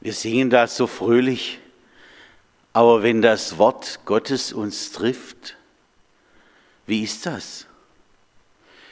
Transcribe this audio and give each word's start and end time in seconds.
Wir 0.00 0.12
singen 0.12 0.48
das 0.48 0.76
so 0.76 0.86
fröhlich, 0.86 1.58
aber 2.72 3.02
wenn 3.02 3.20
das 3.20 3.58
Wort 3.58 4.00
Gottes 4.04 4.52
uns 4.52 4.92
trifft, 4.92 5.56
wie 6.86 7.02
ist 7.02 7.26
das? 7.26 7.66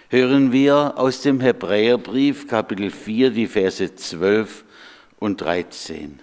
Hören 0.08 0.50
wir 0.50 0.94
aus 0.96 1.22
dem 1.22 1.40
Hebräerbrief 1.40 2.48
Kapitel 2.48 2.90
4 2.90 3.30
die 3.30 3.46
Verse 3.46 3.94
12 3.94 4.64
und 5.20 5.40
13. 5.40 6.20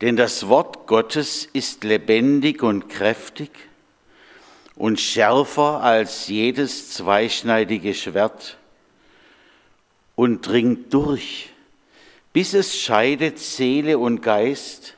Denn 0.00 0.16
das 0.16 0.46
Wort 0.46 0.86
Gottes 0.86 1.48
ist 1.52 1.82
lebendig 1.84 2.62
und 2.62 2.88
kräftig 2.88 3.50
und 4.76 5.00
schärfer 5.00 5.82
als 5.82 6.28
jedes 6.28 6.92
zweischneidige 6.92 7.94
Schwert 7.94 8.56
und 10.14 10.46
dringt 10.46 10.94
durch 10.94 11.50
bis 12.32 12.54
es 12.54 12.78
scheidet 12.78 13.38
Seele 13.38 13.98
und 13.98 14.22
Geist, 14.22 14.96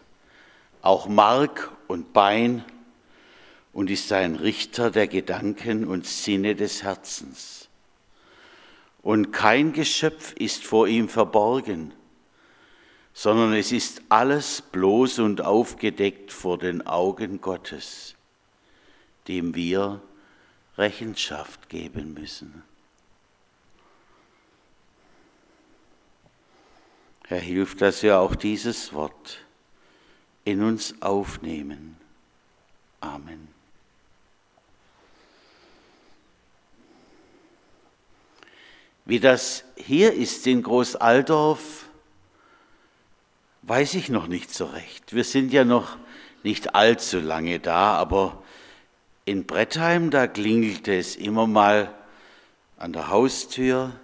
auch 0.82 1.08
Mark 1.08 1.72
und 1.88 2.12
Bein 2.12 2.64
und 3.72 3.90
ist 3.90 4.12
ein 4.12 4.36
Richter 4.36 4.90
der 4.90 5.06
Gedanken 5.06 5.86
und 5.86 6.06
Sinne 6.06 6.54
des 6.54 6.82
Herzens. 6.82 7.68
Und 9.02 9.32
kein 9.32 9.72
Geschöpf 9.72 10.32
ist 10.34 10.64
vor 10.64 10.86
ihm 10.86 11.08
verborgen, 11.08 11.92
sondern 13.14 13.54
es 13.54 13.72
ist 13.72 14.02
alles 14.08 14.62
bloß 14.62 15.18
und 15.20 15.40
aufgedeckt 15.40 16.32
vor 16.32 16.58
den 16.58 16.86
Augen 16.86 17.40
Gottes, 17.40 18.14
dem 19.26 19.54
wir 19.54 20.00
Rechenschaft 20.76 21.68
geben 21.68 22.14
müssen. 22.14 22.62
Herr, 27.32 27.40
hilf, 27.40 27.76
dass 27.76 28.02
wir 28.02 28.18
auch 28.18 28.34
dieses 28.34 28.92
Wort 28.92 29.38
in 30.44 30.62
uns 30.62 31.00
aufnehmen. 31.00 31.96
Amen. 33.00 33.48
Wie 39.06 39.18
das 39.18 39.64
hier 39.76 40.12
ist 40.12 40.46
in 40.46 40.62
Großaldorf, 40.62 41.86
weiß 43.62 43.94
ich 43.94 44.10
noch 44.10 44.26
nicht 44.26 44.52
so 44.52 44.66
recht. 44.66 45.14
Wir 45.14 45.24
sind 45.24 45.54
ja 45.54 45.64
noch 45.64 45.96
nicht 46.42 46.74
allzu 46.74 47.18
lange 47.18 47.60
da, 47.60 47.94
aber 47.94 48.42
in 49.24 49.46
Brettheim, 49.46 50.10
da 50.10 50.26
klingelte 50.26 50.94
es 50.94 51.16
immer 51.16 51.46
mal 51.46 51.94
an 52.76 52.92
der 52.92 53.08
Haustür 53.08 53.98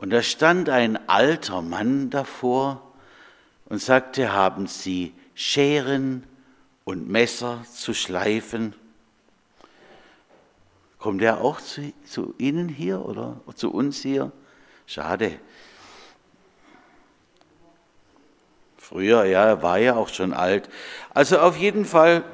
und 0.00 0.08
da 0.08 0.22
stand 0.22 0.70
ein 0.70 1.10
alter 1.10 1.60
Mann 1.60 2.08
davor 2.08 2.80
und 3.66 3.82
sagte, 3.82 4.32
haben 4.32 4.66
Sie 4.66 5.12
Scheren 5.34 6.24
und 6.84 7.10
Messer 7.10 7.62
zu 7.70 7.92
schleifen? 7.92 8.74
Kommt 10.98 11.20
er 11.20 11.42
auch 11.42 11.60
zu, 11.60 11.92
zu 12.06 12.34
Ihnen 12.38 12.70
hier 12.70 13.04
oder 13.04 13.42
zu 13.54 13.70
uns 13.70 14.00
hier? 14.00 14.32
Schade. 14.86 15.38
Früher, 18.78 19.24
ja, 19.26 19.44
er 19.48 19.62
war 19.62 19.76
ja 19.76 19.96
auch 19.96 20.08
schon 20.08 20.32
alt. 20.32 20.70
Also 21.12 21.40
auf 21.40 21.58
jeden 21.58 21.84
Fall, 21.84 22.24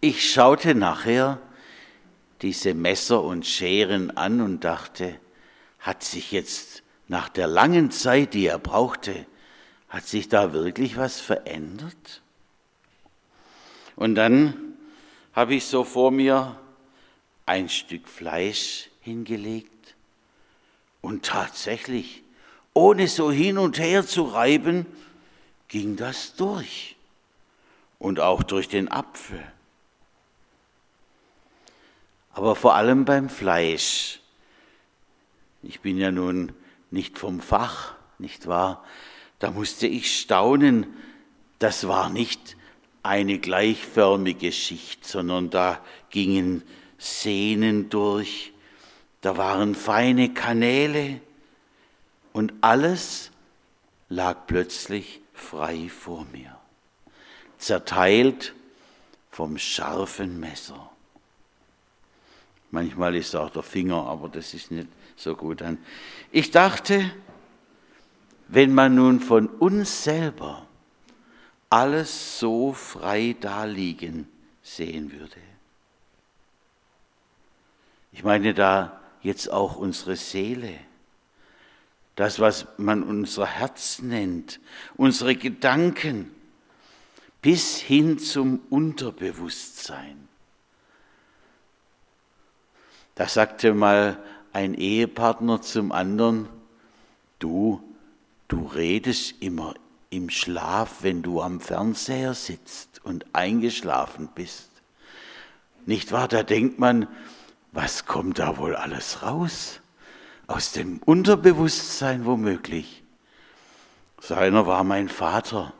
ich 0.00 0.32
schaute 0.32 0.76
nachher 0.76 1.38
diese 2.42 2.74
Messer 2.74 3.24
und 3.24 3.44
Scheren 3.44 4.16
an 4.16 4.40
und 4.40 4.62
dachte, 4.62 5.18
hat 5.82 6.02
sich 6.04 6.32
jetzt 6.32 6.82
nach 7.08 7.28
der 7.28 7.46
langen 7.46 7.90
Zeit, 7.90 8.34
die 8.34 8.46
er 8.46 8.58
brauchte, 8.58 9.26
hat 9.88 10.06
sich 10.06 10.28
da 10.28 10.52
wirklich 10.52 10.96
was 10.96 11.20
verändert? 11.20 12.22
Und 13.96 14.14
dann 14.14 14.76
habe 15.34 15.54
ich 15.54 15.66
so 15.66 15.84
vor 15.84 16.10
mir 16.10 16.58
ein 17.44 17.68
Stück 17.68 18.08
Fleisch 18.08 18.88
hingelegt 19.00 19.94
und 21.00 21.24
tatsächlich, 21.24 22.22
ohne 22.72 23.08
so 23.08 23.30
hin 23.30 23.58
und 23.58 23.78
her 23.78 24.06
zu 24.06 24.22
reiben, 24.22 24.86
ging 25.68 25.96
das 25.96 26.36
durch 26.36 26.96
und 27.98 28.20
auch 28.20 28.42
durch 28.42 28.68
den 28.68 28.90
Apfel. 28.90 29.42
Aber 32.32 32.56
vor 32.56 32.76
allem 32.76 33.04
beim 33.04 33.28
Fleisch 33.28 34.21
ich 35.62 35.80
bin 35.80 35.98
ja 35.98 36.10
nun 36.10 36.52
nicht 36.90 37.18
vom 37.18 37.40
Fach, 37.40 37.94
nicht 38.18 38.46
wahr? 38.46 38.84
Da 39.38 39.50
musste 39.50 39.86
ich 39.86 40.18
staunen, 40.18 40.86
das 41.58 41.86
war 41.88 42.10
nicht 42.10 42.56
eine 43.02 43.38
gleichförmige 43.38 44.52
Schicht, 44.52 45.04
sondern 45.04 45.50
da 45.50 45.80
gingen 46.10 46.62
Sehnen 46.98 47.90
durch, 47.90 48.52
da 49.20 49.36
waren 49.36 49.74
feine 49.74 50.32
Kanäle 50.34 51.20
und 52.32 52.52
alles 52.60 53.30
lag 54.08 54.46
plötzlich 54.46 55.20
frei 55.34 55.88
vor 55.88 56.26
mir, 56.32 56.56
zerteilt 57.58 58.54
vom 59.30 59.58
scharfen 59.58 60.38
Messer. 60.38 60.90
Manchmal 62.70 63.16
ist 63.16 63.34
auch 63.34 63.50
der 63.50 63.62
Finger, 63.62 64.06
aber 64.06 64.28
das 64.28 64.54
ist 64.54 64.70
nicht 64.70 64.88
so 65.22 65.36
gut 65.36 65.62
an. 65.62 65.78
Ich 66.30 66.50
dachte, 66.50 67.10
wenn 68.48 68.74
man 68.74 68.94
nun 68.94 69.20
von 69.20 69.48
uns 69.48 70.04
selber 70.04 70.66
alles 71.70 72.38
so 72.38 72.72
frei 72.72 73.34
daliegen 73.40 74.28
sehen 74.62 75.12
würde. 75.12 75.40
Ich 78.12 78.24
meine 78.24 78.52
da 78.52 79.00
jetzt 79.22 79.50
auch 79.50 79.76
unsere 79.76 80.16
Seele, 80.16 80.74
das, 82.16 82.40
was 82.40 82.66
man 82.76 83.02
unser 83.02 83.46
Herz 83.46 84.00
nennt, 84.00 84.60
unsere 84.96 85.34
Gedanken, 85.34 86.30
bis 87.40 87.78
hin 87.78 88.18
zum 88.18 88.60
Unterbewusstsein. 88.68 90.28
Da 93.14 93.28
sagte 93.28 93.72
mal 93.72 94.22
ein 94.52 94.74
Ehepartner 94.74 95.62
zum 95.62 95.92
anderen, 95.92 96.48
du, 97.38 97.82
du 98.48 98.66
redest 98.66 99.34
immer 99.40 99.74
im 100.10 100.28
Schlaf, 100.28 100.98
wenn 101.02 101.22
du 101.22 101.40
am 101.40 101.60
Fernseher 101.60 102.34
sitzt 102.34 103.00
und 103.04 103.24
eingeschlafen 103.32 104.28
bist. 104.34 104.68
Nicht 105.86 106.12
wahr? 106.12 106.28
Da 106.28 106.42
denkt 106.42 106.78
man, 106.78 107.08
was 107.72 108.04
kommt 108.04 108.38
da 108.38 108.58
wohl 108.58 108.76
alles 108.76 109.22
raus? 109.22 109.80
Aus 110.46 110.72
dem 110.72 110.98
Unterbewusstsein 111.04 112.26
womöglich. 112.26 113.02
Seiner 114.20 114.66
war 114.66 114.84
mein 114.84 115.08
Vater. 115.08 115.72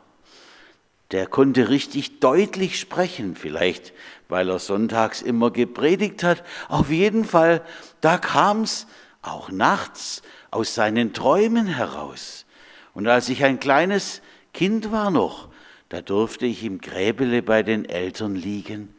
Der 1.13 1.27
konnte 1.27 1.69
richtig 1.69 2.19
deutlich 2.19 2.77
sprechen, 2.77 3.35
vielleicht 3.35 3.93
weil 4.33 4.49
er 4.49 4.57
sonntags 4.57 5.21
immer 5.21 5.51
gepredigt 5.51 6.23
hat. 6.23 6.43
Auf 6.67 6.89
jeden 6.89 7.23
Fall, 7.23 7.61
da 8.01 8.17
kam 8.17 8.63
es 8.63 8.87
auch 9.21 9.51
nachts 9.51 10.23
aus 10.49 10.73
seinen 10.73 11.13
Träumen 11.13 11.67
heraus. 11.67 12.47
Und 12.95 13.07
als 13.07 13.29
ich 13.29 13.43
ein 13.43 13.59
kleines 13.59 14.23
Kind 14.53 14.91
war 14.91 15.11
noch, 15.11 15.49
da 15.89 16.01
durfte 16.01 16.47
ich 16.47 16.63
im 16.63 16.81
Gräbele 16.81 17.43
bei 17.43 17.61
den 17.61 17.85
Eltern 17.85 18.35
liegen 18.35 18.95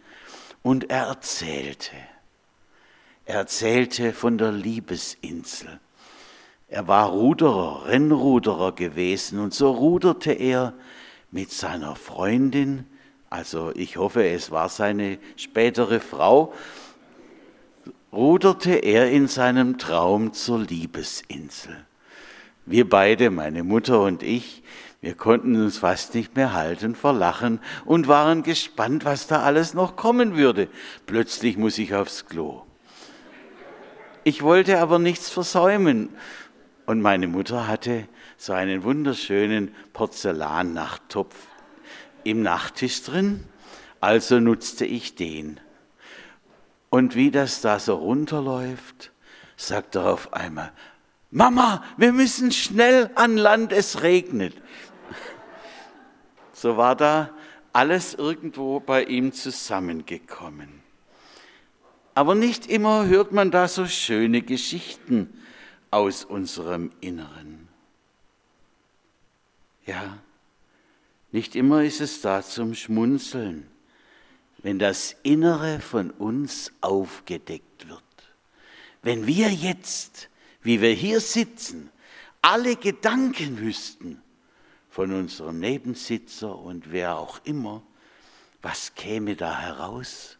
und 0.62 0.88
er 0.88 1.06
erzählte. 1.06 1.96
Er 3.25 3.38
erzählte 3.38 4.12
von 4.12 4.38
der 4.38 4.52
Liebesinsel. 4.52 5.81
Er 6.69 6.87
war 6.87 7.08
Ruderer, 7.08 7.87
Rennruderer 7.87 8.70
gewesen 8.70 9.40
und 9.40 9.52
so 9.52 9.72
ruderte 9.72 10.31
er 10.31 10.75
mit 11.34 11.50
seiner 11.52 11.96
Freundin 11.96 12.86
also 13.34 13.72
ich 13.75 13.96
hoffe, 13.96 14.25
es 14.28 14.52
war 14.52 14.69
seine 14.69 15.19
spätere 15.34 15.98
Frau, 15.98 16.54
ruderte 18.12 18.75
er 18.75 19.10
in 19.10 19.26
seinem 19.26 19.76
Traum 19.76 20.32
zur 20.32 20.60
Liebesinsel. 20.60 21.84
Wir 22.64 22.88
beide, 22.88 23.31
meine 23.31 23.64
Mutter 23.64 24.02
und 24.02 24.22
ich, 24.22 24.62
wir 25.00 25.16
konnten 25.16 25.56
uns 25.56 25.78
fast 25.78 26.14
nicht 26.14 26.36
mehr 26.36 26.52
halten 26.52 26.94
vor 26.94 27.12
Lachen 27.12 27.58
und 27.84 28.06
waren 28.06 28.44
gespannt, 28.44 29.04
was 29.04 29.26
da 29.26 29.42
alles 29.42 29.75
noch 29.75 29.96
kommen 29.96 30.36
würde. 30.36 30.69
Plötzlich 31.06 31.56
muss 31.56 31.76
ich 31.78 31.92
aufs 31.92 32.26
Klo. 32.26 32.62
Ich 34.22 34.42
wollte 34.42 34.78
aber 34.78 35.00
nichts 35.00 35.28
versäumen. 35.28 36.10
Und 36.86 37.00
meine 37.00 37.26
Mutter 37.26 37.66
hatte 37.66 38.06
so 38.44 38.52
einen 38.52 38.82
wunderschönen 38.82 39.75
Porzellanachttopf 39.94 41.35
im 42.25 42.43
Nachttisch 42.43 43.02
drin, 43.02 43.46
also 44.02 44.38
nutzte 44.38 44.85
ich 44.85 45.14
den. 45.14 45.61
Und 46.91 47.17
wie 47.17 47.31
das 47.31 47.62
da 47.62 47.79
so 47.79 47.94
runterläuft, 47.94 49.12
sagt 49.56 49.94
er 49.94 50.12
auf 50.12 50.35
einmal, 50.35 50.73
Mama, 51.31 51.82
wir 51.96 52.12
müssen 52.12 52.52
schnell 52.52 53.11
an 53.14 53.38
Land, 53.38 53.73
es 53.73 54.02
regnet. 54.02 54.55
So 56.52 56.76
war 56.76 56.96
da 56.96 57.31
alles 57.73 58.12
irgendwo 58.12 58.79
bei 58.79 59.05
ihm 59.05 59.32
zusammengekommen. 59.32 60.82
Aber 62.14 62.35
nicht 62.35 62.67
immer 62.67 63.06
hört 63.06 63.32
man 63.32 63.50
da 63.50 63.69
so 63.69 63.87
schöne 63.87 64.43
Geschichten 64.43 65.32
aus 65.91 66.26
unserem 66.26 66.91
Inneren. 67.00 67.63
Ja, 69.86 70.19
nicht 71.32 71.56
immer 71.56 71.82
ist 71.82 72.00
es 72.00 72.20
da 72.20 72.42
zum 72.42 72.75
Schmunzeln, 72.75 73.69
wenn 74.58 74.78
das 74.78 75.16
Innere 75.22 75.81
von 75.81 76.10
uns 76.10 76.72
aufgedeckt 76.81 77.88
wird. 77.88 78.02
Wenn 79.02 79.26
wir 79.26 79.50
jetzt, 79.50 80.31
wie 80.62 80.81
wir 80.81 80.92
hier 80.92 81.20
sitzen, 81.20 81.90
alle 82.40 82.76
Gedanken 82.76 83.58
wüssten 83.58 84.22
von 84.88 85.12
unserem 85.12 85.58
Nebensitzer 85.58 86.56
und 86.56 86.92
wer 86.92 87.19
auch 87.19 87.40
immer, 87.44 87.82
was 88.62 88.94
käme 88.94 89.36
da 89.36 89.58
heraus? 89.60 90.38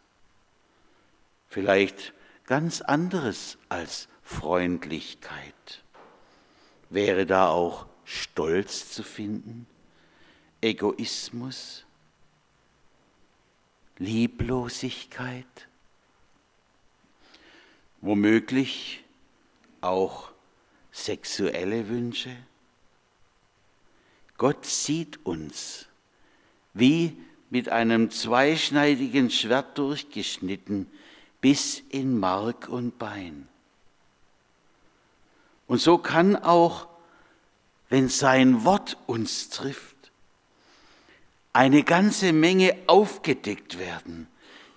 Vielleicht 1.47 2.13
ganz 2.45 2.81
anderes 2.81 3.57
als 3.69 4.07
Freundlichkeit. 4.23 5.83
Wäre 6.89 7.25
da 7.25 7.49
auch 7.49 7.85
Stolz 8.05 8.91
zu 8.91 9.03
finden? 9.03 9.67
Egoismus? 10.61 11.83
Lieblosigkeit? 13.97 15.67
Womöglich 18.01 19.03
auch 19.81 20.31
sexuelle 20.91 21.89
Wünsche? 21.89 22.35
Gott 24.37 24.65
sieht 24.65 25.25
uns 25.25 25.87
wie 26.73 27.17
mit 27.49 27.69
einem 27.69 28.11
zweischneidigen 28.11 29.29
Schwert 29.29 29.77
durchgeschnitten 29.77 30.91
bis 31.39 31.81
in 31.89 32.19
Mark 32.19 32.67
und 32.67 32.99
Bein. 32.99 33.47
Und 35.67 35.79
so 35.79 35.97
kann 35.97 36.35
auch, 36.35 36.87
wenn 37.89 38.09
sein 38.09 38.65
Wort 38.65 38.97
uns 39.05 39.49
trifft, 39.49 39.95
eine 41.53 41.83
ganze 41.83 42.33
Menge 42.33 42.75
aufgedeckt 42.87 43.79
werden, 43.79 44.27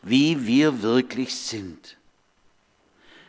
wie 0.03 0.47
wir 0.47 0.83
wirklich 0.83 1.35
sind. 1.35 1.97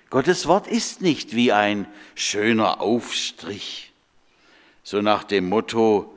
Gottes 0.09 0.47
Wort 0.47 0.67
ist 0.67 1.01
nicht 1.01 1.35
wie 1.35 1.51
ein 1.51 1.87
schöner 2.15 2.81
Aufstrich, 2.81 3.91
so 4.83 5.01
nach 5.01 5.23
dem 5.23 5.49
Motto, 5.49 6.15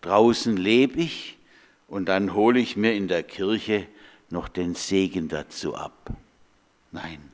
draußen 0.00 0.56
lebe 0.56 1.00
ich 1.00 1.36
und 1.88 2.06
dann 2.06 2.34
hole 2.34 2.60
ich 2.60 2.76
mir 2.76 2.94
in 2.94 3.08
der 3.08 3.22
Kirche 3.22 3.86
noch 4.30 4.48
den 4.48 4.74
Segen 4.74 5.28
dazu 5.28 5.74
ab. 5.74 6.10
Nein, 6.92 7.32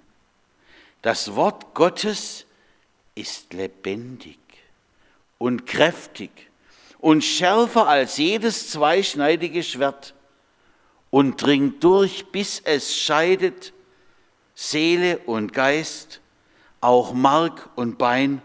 das 1.02 1.34
Wort 1.34 1.74
Gottes 1.74 2.46
ist 3.14 3.52
lebendig 3.52 4.38
und 5.40 5.66
kräftig 5.66 6.30
und 6.98 7.24
schärfer 7.24 7.88
als 7.88 8.18
jedes 8.18 8.70
zweischneidige 8.70 9.62
Schwert 9.62 10.14
und 11.08 11.42
dringt 11.42 11.82
durch, 11.82 12.26
bis 12.26 12.60
es 12.60 12.94
scheidet 12.94 13.72
Seele 14.54 15.16
und 15.20 15.54
Geist, 15.54 16.20
auch 16.82 17.14
Mark 17.14 17.70
und 17.74 17.96
Bein 17.96 18.42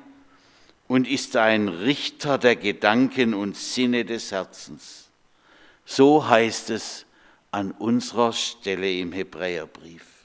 und 0.88 1.06
ist 1.06 1.36
ein 1.36 1.68
Richter 1.68 2.38
der 2.38 2.56
Gedanken 2.56 3.34
und 3.34 3.58
Sinne 3.58 4.06
des 4.06 4.32
Herzens. 4.32 5.10
So 5.84 6.30
heißt 6.30 6.70
es 6.70 7.06
an 7.52 7.72
unserer 7.72 8.32
Stelle 8.32 8.90
im 8.92 9.12
Hebräerbrief 9.12 10.16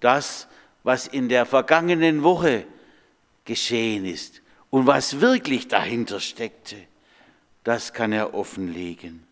das, 0.00 0.48
was 0.82 1.06
in 1.06 1.28
der 1.28 1.46
vergangenen 1.46 2.24
Woche 2.24 2.66
geschehen 3.44 4.04
ist 4.04 4.41
und 4.72 4.86
was 4.86 5.20
wirklich 5.20 5.68
dahinter 5.68 6.18
steckte, 6.18 6.76
das 7.62 7.92
kann 7.92 8.10
er 8.10 8.32
offenlegen. 8.32 9.22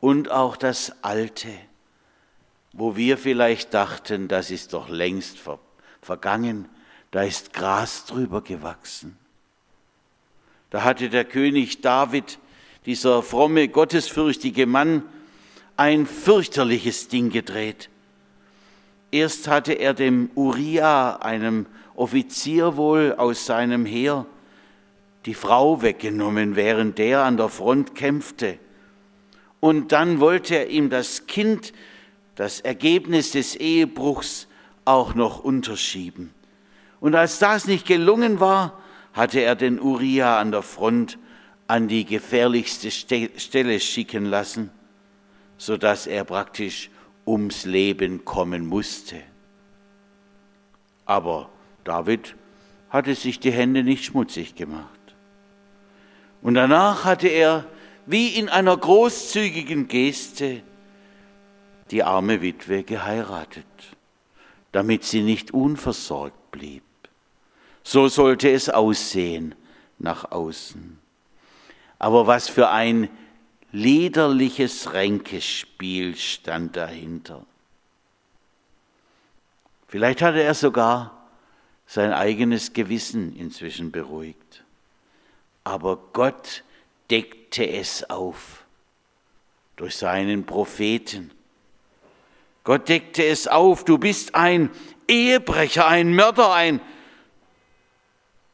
Und 0.00 0.30
auch 0.30 0.56
das 0.56 1.04
Alte, 1.04 1.50
wo 2.72 2.96
wir 2.96 3.18
vielleicht 3.18 3.74
dachten, 3.74 4.28
das 4.28 4.50
ist 4.50 4.72
doch 4.72 4.88
längst 4.88 5.38
ver 5.38 5.58
vergangen, 6.00 6.70
da 7.10 7.22
ist 7.22 7.52
Gras 7.52 8.06
drüber 8.06 8.40
gewachsen. 8.40 9.18
Da 10.70 10.84
hatte 10.84 11.10
der 11.10 11.26
König 11.26 11.82
David, 11.82 12.38
dieser 12.86 13.22
fromme, 13.22 13.68
gottesfürchtige 13.68 14.64
Mann, 14.64 15.02
ein 15.76 16.06
fürchterliches 16.06 17.08
Ding 17.08 17.28
gedreht. 17.28 17.90
Erst 19.10 19.48
hatte 19.48 19.74
er 19.74 19.92
dem 19.92 20.30
Uriah, 20.34 21.16
einem 21.16 21.66
Offizier 21.94 22.76
wohl 22.76 23.14
aus 23.18 23.44
seinem 23.44 23.84
Heer, 23.84 24.24
die 25.26 25.34
Frau 25.34 25.82
weggenommen, 25.82 26.56
während 26.56 26.98
der 26.98 27.24
an 27.24 27.36
der 27.36 27.48
Front 27.48 27.94
kämpfte. 27.94 28.58
Und 29.60 29.92
dann 29.92 30.20
wollte 30.20 30.54
er 30.54 30.70
ihm 30.70 30.88
das 30.88 31.26
Kind, 31.26 31.72
das 32.36 32.60
Ergebnis 32.60 33.32
des 33.32 33.56
Ehebruchs, 33.56 34.46
auch 34.84 35.14
noch 35.14 35.42
unterschieben. 35.42 36.32
Und 37.00 37.16
als 37.16 37.40
das 37.40 37.66
nicht 37.66 37.86
gelungen 37.86 38.38
war, 38.38 38.80
hatte 39.12 39.40
er 39.40 39.56
den 39.56 39.80
Uriah 39.80 40.38
an 40.38 40.52
der 40.52 40.62
Front 40.62 41.18
an 41.66 41.88
die 41.88 42.04
gefährlichste 42.04 42.92
Stelle 42.92 43.80
schicken 43.80 44.26
lassen, 44.26 44.70
sodass 45.58 46.06
er 46.06 46.24
praktisch 46.24 46.90
ums 47.26 47.64
Leben 47.64 48.24
kommen 48.24 48.66
musste. 48.66 49.16
Aber 51.04 51.50
David 51.82 52.36
hatte 52.90 53.16
sich 53.16 53.40
die 53.40 53.50
Hände 53.50 53.82
nicht 53.82 54.04
schmutzig 54.04 54.54
gemacht. 54.54 54.95
Und 56.42 56.54
danach 56.54 57.04
hatte 57.04 57.28
er, 57.28 57.64
wie 58.06 58.28
in 58.28 58.48
einer 58.48 58.76
großzügigen 58.76 59.88
Geste, 59.88 60.62
die 61.90 62.02
arme 62.02 62.42
Witwe 62.42 62.82
geheiratet, 62.82 63.66
damit 64.72 65.04
sie 65.04 65.22
nicht 65.22 65.52
unversorgt 65.52 66.50
blieb. 66.50 66.82
So 67.82 68.08
sollte 68.08 68.50
es 68.50 68.68
aussehen 68.68 69.54
nach 69.98 70.30
außen. 70.30 70.98
Aber 71.98 72.26
was 72.26 72.48
für 72.48 72.68
ein 72.68 73.08
liederliches 73.72 74.92
Ränkespiel 74.92 76.16
stand 76.16 76.76
dahinter. 76.76 77.44
Vielleicht 79.88 80.22
hatte 80.22 80.42
er 80.42 80.54
sogar 80.54 81.28
sein 81.86 82.12
eigenes 82.12 82.72
Gewissen 82.72 83.36
inzwischen 83.36 83.92
beruhigt. 83.92 84.64
Aber 85.66 85.96
Gott 86.12 86.62
deckte 87.10 87.68
es 87.68 88.08
auf 88.08 88.64
durch 89.74 89.96
seinen 89.96 90.46
Propheten. 90.46 91.32
Gott 92.62 92.88
deckte 92.88 93.24
es 93.24 93.48
auf, 93.48 93.84
du 93.84 93.98
bist 93.98 94.36
ein 94.36 94.70
Ehebrecher, 95.08 95.88
ein 95.88 96.14
Mörder, 96.14 96.52
ein, 96.52 96.80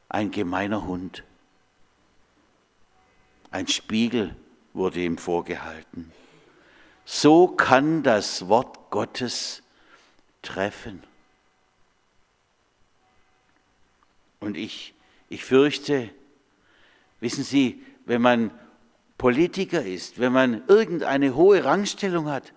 ein 0.08 0.30
gemeiner 0.30 0.86
Hund, 0.86 1.22
ein 3.50 3.68
Spiegel 3.68 4.34
wurde 4.72 5.00
ihm 5.00 5.18
vorgehalten. 5.18 6.10
So 7.04 7.46
kann 7.46 8.02
das 8.02 8.48
Wort 8.48 8.90
Gottes 8.90 9.62
treffen. 10.40 11.02
Und 14.40 14.56
ich, 14.56 14.94
ich 15.28 15.44
fürchte, 15.44 16.08
wissen 17.22 17.44
Sie, 17.44 17.82
wenn 18.04 18.20
man 18.20 18.50
Politiker 19.16 19.84
ist, 19.84 20.18
wenn 20.18 20.32
man 20.32 20.62
irgendeine 20.66 21.36
hohe 21.36 21.64
Rangstellung 21.64 22.28
hat, 22.28 22.52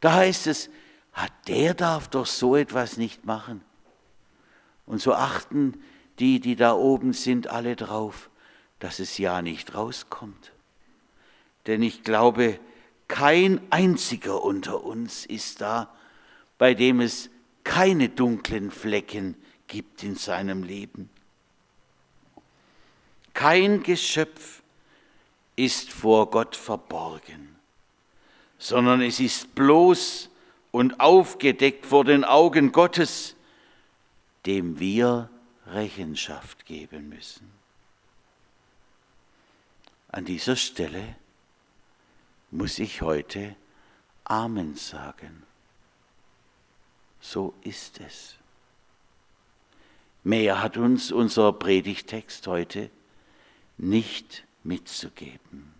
da 0.00 0.12
heißt 0.12 0.46
es, 0.46 0.68
hat 1.12 1.32
der 1.48 1.74
darf 1.74 2.08
doch 2.08 2.26
so 2.26 2.54
etwas 2.54 2.98
nicht 2.98 3.24
machen. 3.24 3.62
Und 4.84 5.00
so 5.00 5.14
achten 5.14 5.82
die, 6.18 6.38
die 6.38 6.54
da 6.54 6.74
oben 6.74 7.14
sind, 7.14 7.48
alle 7.48 7.74
drauf, 7.74 8.28
dass 8.78 8.98
es 8.98 9.16
ja 9.16 9.40
nicht 9.40 9.74
rauskommt. 9.74 10.52
Denn 11.66 11.82
ich 11.82 12.02
glaube, 12.02 12.60
kein 13.08 13.60
einziger 13.70 14.42
unter 14.42 14.84
uns 14.84 15.24
ist 15.24 15.62
da, 15.62 15.92
bei 16.58 16.74
dem 16.74 17.00
es 17.00 17.30
keine 17.64 18.10
dunklen 18.10 18.70
Flecken 18.70 19.34
gibt 19.66 20.02
in 20.02 20.16
seinem 20.16 20.62
Leben. 20.62 21.08
Kein 23.40 23.82
Geschöpf 23.82 24.62
ist 25.56 25.90
vor 25.92 26.30
Gott 26.30 26.54
verborgen, 26.54 27.56
sondern 28.58 29.00
es 29.00 29.18
ist 29.18 29.54
bloß 29.54 30.28
und 30.72 31.00
aufgedeckt 31.00 31.86
vor 31.86 32.04
den 32.04 32.24
Augen 32.24 32.70
Gottes, 32.70 33.34
dem 34.44 34.78
wir 34.78 35.30
Rechenschaft 35.68 36.66
geben 36.66 37.08
müssen. 37.08 37.50
An 40.08 40.26
dieser 40.26 40.56
Stelle 40.56 41.16
muss 42.50 42.78
ich 42.78 43.00
heute 43.00 43.56
Amen 44.24 44.76
sagen. 44.76 45.44
So 47.22 47.54
ist 47.62 48.00
es. 48.00 48.36
Mehr 50.24 50.60
hat 50.60 50.76
uns 50.76 51.10
unser 51.10 51.54
Predigtext 51.54 52.46
heute 52.46 52.90
nicht 53.80 54.44
mitzugeben. 54.62 55.74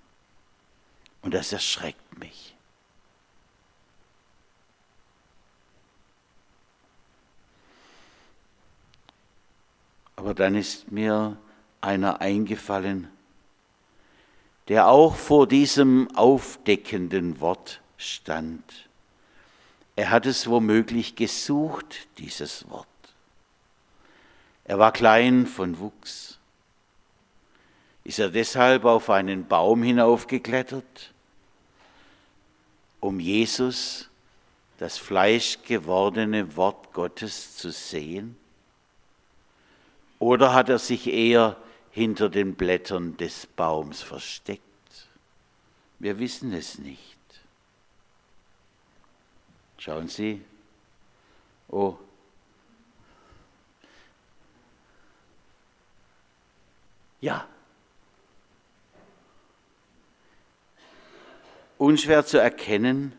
Und 1.23 1.35
das 1.35 1.52
erschreckt 1.52 2.19
mich. 2.19 2.57
Aber 10.16 10.35
dann 10.35 10.54
ist 10.54 10.90
mir 10.90 11.37
einer 11.80 12.21
eingefallen, 12.21 13.09
der 14.69 14.87
auch 14.87 15.16
vor 15.16 15.47
diesem 15.47 16.14
aufdeckenden 16.14 17.40
Wort 17.40 17.80
stand. 17.97 18.88
Er 19.97 20.11
hat 20.11 20.26
es 20.26 20.49
womöglich 20.49 21.16
gesucht, 21.16 22.09
dieses 22.19 22.69
Wort. 22.71 22.87
Er 24.64 24.78
war 24.78 24.92
klein 24.92 25.47
von 25.47 25.78
Wuchs. 25.78 26.40
Ist 28.11 28.19
er 28.19 28.31
deshalb 28.31 28.87
auf 28.87 29.09
einen 29.09 29.47
Baum 29.47 29.85
hinaufgeklettert, 29.85 31.12
um 32.99 33.21
Jesus, 33.21 34.09
das 34.79 34.99
fleischgewordene 34.99 36.57
Wort 36.57 36.93
Gottes, 36.93 37.57
zu 37.57 37.71
sehen? 37.71 38.37
Oder 40.19 40.52
hat 40.55 40.71
er 40.71 40.81
sich 40.81 41.07
eher 41.07 41.57
hinter 41.93 42.29
den 42.29 42.57
Blättern 42.57 43.17
des 43.17 43.47
Baums 43.47 44.02
versteckt? 44.02 44.61
Wir 46.00 46.19
wissen 46.19 46.52
es 46.52 46.81
nicht. 46.81 47.17
Schauen 49.79 50.09
Sie. 50.09 50.43
Oh. 51.69 51.97
Ja. 57.21 57.47
Unschwer 61.81 62.27
zu 62.27 62.37
erkennen, 62.37 63.15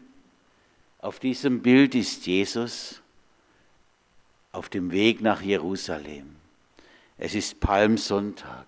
auf 0.99 1.17
diesem 1.17 1.63
Bild 1.63 1.95
ist 1.95 2.27
Jesus 2.27 3.01
auf 4.51 4.69
dem 4.69 4.91
Weg 4.91 5.19
nach 5.19 5.41
Jerusalem. 5.41 6.35
Es 7.17 7.33
ist 7.33 7.59
Palmsonntag. 7.59 8.67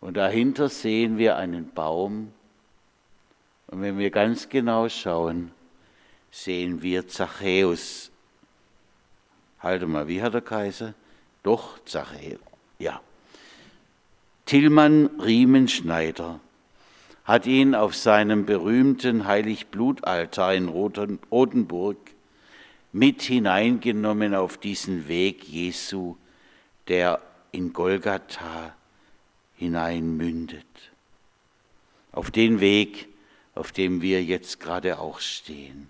Und 0.00 0.16
dahinter 0.16 0.70
sehen 0.70 1.18
wir 1.18 1.36
einen 1.36 1.70
Baum. 1.70 2.32
Und 3.66 3.82
wenn 3.82 3.98
wir 3.98 4.10
ganz 4.10 4.48
genau 4.48 4.88
schauen, 4.88 5.50
sehen 6.30 6.80
wir 6.80 7.06
Zachäus. 7.08 8.10
Halte 9.60 9.86
mal, 9.86 10.08
wie 10.08 10.22
hat 10.22 10.32
der 10.32 10.40
Kaiser? 10.40 10.94
Doch, 11.42 11.78
Zachäus. 11.84 12.40
Ja. 12.78 13.02
Tillmann 14.46 15.20
Riemenschneider 15.20 16.40
hat 17.26 17.46
ihn 17.46 17.74
auf 17.74 17.94
seinem 17.94 18.46
berühmten 18.46 19.26
Heiligblutaltar 19.26 20.54
in 20.54 20.68
Rotenburg 20.68 21.98
mit 22.92 23.22
hineingenommen 23.22 24.34
auf 24.34 24.56
diesen 24.56 25.08
Weg 25.08 25.44
Jesu 25.44 26.16
der 26.88 27.20
in 27.52 27.72
Golgatha 27.72 28.74
hineinmündet. 29.56 30.66
Auf 32.12 32.30
den 32.30 32.60
Weg, 32.60 33.08
auf 33.54 33.72
dem 33.72 34.02
wir 34.02 34.22
jetzt 34.22 34.60
gerade 34.60 34.98
auch 34.98 35.20
stehen. 35.20 35.88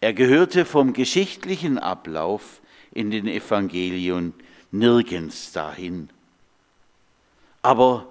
Er 0.00 0.12
gehörte 0.12 0.64
vom 0.64 0.92
geschichtlichen 0.92 1.78
Ablauf 1.78 2.60
in 2.92 3.10
den 3.10 3.26
Evangelien 3.26 4.34
nirgends 4.70 5.52
dahin. 5.52 6.10
Aber 7.62 8.06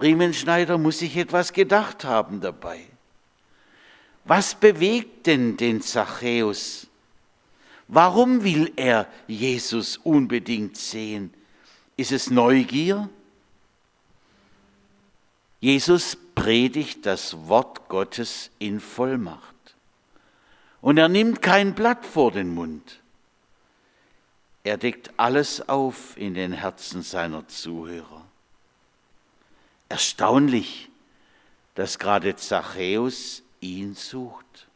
Riemenschneider 0.00 0.78
muss 0.78 0.98
sich 0.98 1.16
etwas 1.16 1.52
gedacht 1.52 2.04
haben 2.04 2.40
dabei. 2.40 2.80
Was 4.24 4.54
bewegt 4.54 5.26
denn 5.26 5.56
den 5.56 5.80
Zachäus, 5.82 6.88
Warum 7.88 8.42
will 8.42 8.72
er 8.76 9.06
Jesus 9.28 9.96
unbedingt 9.98 10.76
sehen? 10.76 11.32
Ist 11.96 12.12
es 12.12 12.30
Neugier? 12.30 13.08
Jesus 15.60 16.16
predigt 16.34 17.06
das 17.06 17.48
Wort 17.48 17.88
Gottes 17.88 18.50
in 18.58 18.80
Vollmacht. 18.80 19.54
Und 20.80 20.98
er 20.98 21.08
nimmt 21.08 21.42
kein 21.42 21.74
Blatt 21.74 22.04
vor 22.04 22.32
den 22.32 22.54
Mund. 22.54 23.00
Er 24.64 24.76
deckt 24.76 25.12
alles 25.16 25.68
auf 25.68 26.16
in 26.16 26.34
den 26.34 26.52
Herzen 26.52 27.02
seiner 27.02 27.46
Zuhörer. 27.46 28.24
Erstaunlich, 29.88 30.88
dass 31.74 31.98
gerade 31.98 32.36
Zachäus 32.36 33.42
ihn 33.60 33.94
sucht. 33.94 34.66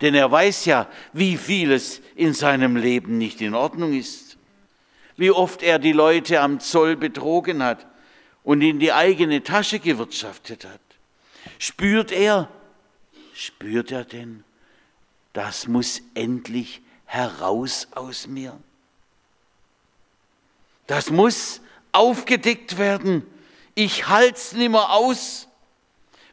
Denn 0.00 0.14
er 0.14 0.30
weiß 0.30 0.64
ja, 0.64 0.88
wie 1.12 1.36
vieles 1.36 2.00
in 2.16 2.34
seinem 2.34 2.76
Leben 2.76 3.18
nicht 3.18 3.40
in 3.40 3.54
Ordnung 3.54 3.92
ist. 3.92 4.36
Wie 5.16 5.30
oft 5.30 5.62
er 5.62 5.78
die 5.78 5.92
Leute 5.92 6.40
am 6.40 6.58
Zoll 6.58 6.96
betrogen 6.96 7.62
hat 7.62 7.86
und 8.42 8.60
in 8.60 8.80
die 8.80 8.92
eigene 8.92 9.42
Tasche 9.42 9.78
gewirtschaftet 9.78 10.64
hat. 10.64 10.80
Spürt 11.58 12.10
er, 12.10 12.48
spürt 13.32 13.92
er 13.92 14.04
denn, 14.04 14.44
das 15.32 15.68
muss 15.68 16.02
endlich 16.14 16.82
heraus 17.06 17.88
aus 17.92 18.26
mir. 18.26 18.58
Das 20.86 21.10
muss 21.10 21.60
aufgedeckt 21.92 22.78
werden. 22.78 23.24
Ich 23.74 24.08
halt's 24.08 24.52
nimmer 24.52 24.90
aus. 24.90 25.48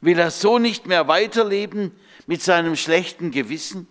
Will 0.02 0.18
er 0.18 0.32
so 0.32 0.58
nicht 0.60 0.88
mehr 0.88 1.08
weiterleben? 1.08 1.92
mit 2.32 2.42
seinem 2.42 2.78
schlechten 2.78 3.32
Gewissen? 3.32 3.88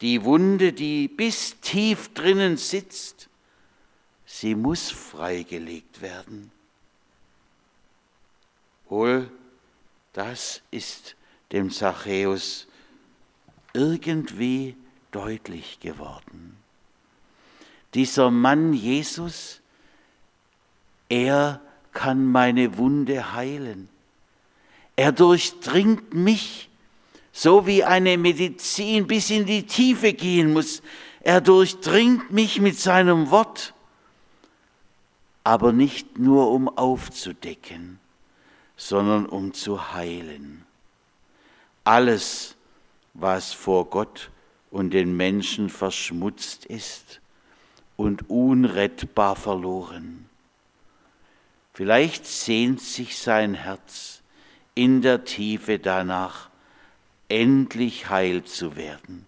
Die 0.00 0.22
Wunde, 0.22 0.72
die 0.72 1.08
bis 1.08 1.58
tief 1.60 2.12
drinnen 2.14 2.56
sitzt, 2.58 3.28
sie 4.24 4.54
muss 4.54 4.90
freigelegt 4.90 6.02
werden. 6.02 6.52
Wohl, 8.88 9.30
das 10.12 10.62
ist 10.70 11.16
dem 11.50 11.70
Zachäus 11.72 12.68
irgendwie 13.72 14.76
deutlich 15.10 15.80
geworden. 15.80 16.56
Dieser 17.94 18.30
Mann 18.30 18.74
Jesus, 18.74 19.60
er 21.08 21.60
kann 21.96 22.30
meine 22.30 22.76
Wunde 22.76 23.32
heilen. 23.32 23.88
Er 24.96 25.12
durchdringt 25.12 26.12
mich 26.12 26.68
so 27.32 27.66
wie 27.66 27.84
eine 27.84 28.18
Medizin 28.18 29.06
bis 29.06 29.30
in 29.30 29.46
die 29.46 29.64
Tiefe 29.64 30.12
gehen 30.12 30.52
muss. 30.52 30.82
Er 31.20 31.40
durchdringt 31.40 32.30
mich 32.30 32.60
mit 32.60 32.78
seinem 32.78 33.30
Wort, 33.30 33.72
aber 35.42 35.72
nicht 35.72 36.18
nur 36.18 36.50
um 36.50 36.68
aufzudecken, 36.68 37.98
sondern 38.76 39.24
um 39.24 39.54
zu 39.54 39.94
heilen. 39.94 40.64
Alles, 41.82 42.56
was 43.14 43.54
vor 43.54 43.86
Gott 43.86 44.30
und 44.70 44.90
den 44.90 45.16
Menschen 45.16 45.70
verschmutzt 45.70 46.66
ist 46.66 47.20
und 47.96 48.28
unrettbar 48.28 49.34
verloren. 49.34 50.28
Vielleicht 51.76 52.24
sehnt 52.24 52.80
sich 52.80 53.18
sein 53.18 53.52
Herz 53.52 54.22
in 54.74 55.02
der 55.02 55.26
Tiefe 55.26 55.78
danach, 55.78 56.48
endlich 57.28 58.08
heil 58.08 58.44
zu 58.44 58.76
werden. 58.76 59.26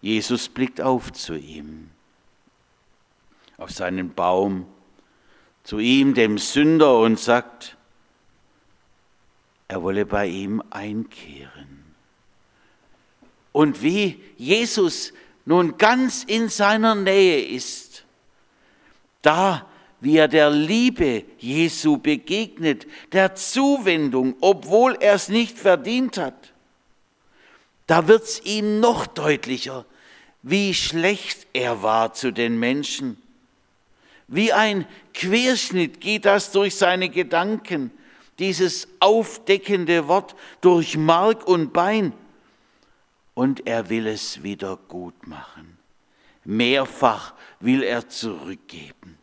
Jesus 0.00 0.48
blickt 0.48 0.80
auf 0.80 1.12
zu 1.12 1.36
ihm, 1.36 1.88
auf 3.58 3.70
seinen 3.70 4.12
Baum, 4.12 4.66
zu 5.62 5.78
ihm, 5.78 6.14
dem 6.14 6.36
Sünder, 6.36 6.98
und 6.98 7.20
sagt, 7.20 7.76
er 9.68 9.84
wolle 9.84 10.04
bei 10.04 10.26
ihm 10.26 10.64
einkehren. 10.70 11.94
Und 13.52 13.82
wie 13.82 14.20
Jesus 14.36 15.12
nun 15.44 15.78
ganz 15.78 16.24
in 16.24 16.48
seiner 16.48 16.96
Nähe 16.96 17.40
ist, 17.40 18.04
da 19.22 19.68
wie 20.02 20.16
er 20.16 20.26
der 20.26 20.50
Liebe 20.50 21.22
Jesu 21.38 21.96
begegnet, 21.96 22.88
der 23.12 23.36
Zuwendung, 23.36 24.34
obwohl 24.40 24.96
er 24.98 25.14
es 25.14 25.28
nicht 25.28 25.56
verdient 25.56 26.18
hat, 26.18 26.52
da 27.86 28.08
wird 28.08 28.24
es 28.24 28.44
ihm 28.44 28.80
noch 28.80 29.06
deutlicher, 29.06 29.86
wie 30.42 30.74
schlecht 30.74 31.46
er 31.52 31.84
war 31.84 32.14
zu 32.14 32.32
den 32.32 32.58
Menschen. 32.58 33.16
Wie 34.26 34.52
ein 34.52 34.86
Querschnitt 35.14 36.00
geht 36.00 36.24
das 36.24 36.50
durch 36.50 36.74
seine 36.74 37.08
Gedanken, 37.08 37.92
dieses 38.40 38.88
aufdeckende 38.98 40.08
Wort 40.08 40.34
durch 40.62 40.96
Mark 40.96 41.46
und 41.46 41.72
Bein. 41.72 42.12
Und 43.34 43.68
er 43.68 43.88
will 43.88 44.08
es 44.08 44.42
wieder 44.42 44.78
gut 44.88 45.28
machen. 45.28 45.78
Mehrfach 46.44 47.34
will 47.60 47.84
er 47.84 48.08
zurückgeben. 48.08 49.21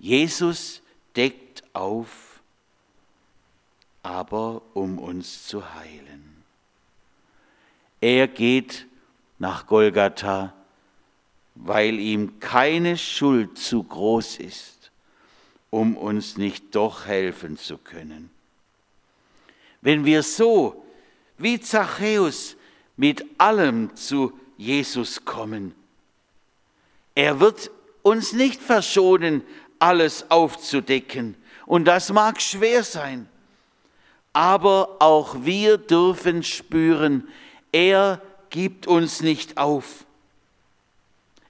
Jesus 0.00 0.80
deckt 1.14 1.62
auf, 1.74 2.40
aber 4.02 4.62
um 4.72 4.98
uns 4.98 5.46
zu 5.46 5.74
heilen. 5.74 6.42
Er 8.00 8.26
geht 8.26 8.86
nach 9.38 9.66
Golgatha, 9.66 10.54
weil 11.54 11.98
ihm 11.98 12.40
keine 12.40 12.96
Schuld 12.96 13.58
zu 13.58 13.82
groß 13.82 14.38
ist, 14.38 14.90
um 15.68 15.98
uns 15.98 16.38
nicht 16.38 16.74
doch 16.74 17.04
helfen 17.04 17.58
zu 17.58 17.76
können. 17.76 18.30
Wenn 19.82 20.06
wir 20.06 20.22
so 20.22 20.82
wie 21.36 21.60
Zachäus 21.60 22.56
mit 22.96 23.24
allem 23.36 23.94
zu 23.96 24.38
Jesus 24.56 25.26
kommen, 25.26 25.74
er 27.14 27.40
wird 27.40 27.70
uns 28.02 28.32
nicht 28.32 28.62
verschonen, 28.62 29.42
alles 29.80 30.30
aufzudecken. 30.30 31.36
Und 31.66 31.86
das 31.86 32.12
mag 32.12 32.40
schwer 32.40 32.84
sein. 32.84 33.28
Aber 34.32 34.96
auch 35.00 35.44
wir 35.44 35.76
dürfen 35.78 36.44
spüren, 36.44 37.26
er 37.72 38.22
gibt 38.50 38.86
uns 38.86 39.22
nicht 39.22 39.58
auf. 39.58 40.04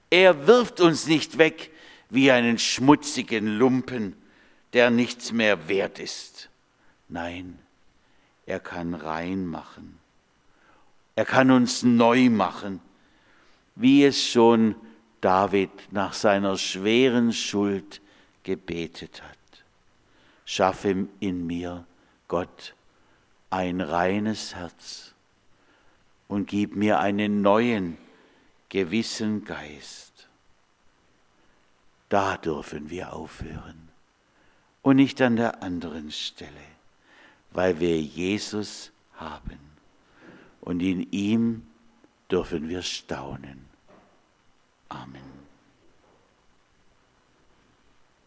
Er 0.09 0.47
wirft 0.47 0.81
uns 0.81 1.07
nicht 1.07 1.37
weg 1.37 1.71
wie 2.09 2.31
einen 2.31 2.57
schmutzigen 2.57 3.47
Lumpen, 3.47 4.15
der 4.73 4.89
nichts 4.89 5.31
mehr 5.31 5.67
wert 5.67 5.99
ist. 5.99 6.49
Nein, 7.07 7.59
er 8.45 8.59
kann 8.59 8.93
rein 8.93 9.45
machen. 9.45 9.99
Er 11.15 11.25
kann 11.25 11.51
uns 11.51 11.83
neu 11.83 12.29
machen, 12.29 12.81
wie 13.75 14.03
es 14.03 14.27
schon 14.27 14.75
David 15.21 15.69
nach 15.91 16.13
seiner 16.13 16.57
schweren 16.57 17.31
Schuld 17.31 18.01
gebetet 18.43 19.21
hat. 19.21 19.37
Schaffe 20.45 21.07
in 21.19 21.47
mir, 21.47 21.85
Gott, 22.27 22.75
ein 23.49 23.81
reines 23.81 24.55
Herz 24.55 25.13
und 26.27 26.47
gib 26.47 26.75
mir 26.75 26.99
einen 26.99 27.41
neuen, 27.41 27.97
gewissen 28.69 29.43
Geist. 29.43 30.29
Da 32.09 32.37
dürfen 32.37 32.89
wir 32.89 33.13
aufhören 33.13 33.89
und 34.81 34.95
nicht 34.95 35.21
an 35.21 35.35
der 35.35 35.61
anderen 35.61 36.11
Stelle, 36.11 36.51
weil 37.51 37.79
wir 37.79 38.01
Jesus 38.01 38.91
haben 39.15 39.59
und 40.61 40.79
in 40.81 41.11
ihm 41.11 41.67
dürfen 42.29 42.69
wir 42.69 42.81
staunen. 42.81 43.65
Amen. 44.89 45.50